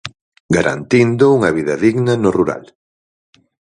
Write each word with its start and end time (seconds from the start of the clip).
Garantindo 0.55 1.25
unha 1.37 1.51
vida 1.57 1.75
digna 1.85 2.13
no 2.23 2.29
rural. 2.37 2.63